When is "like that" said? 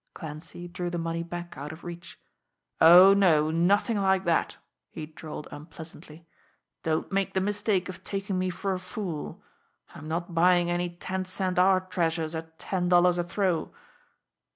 4.01-4.57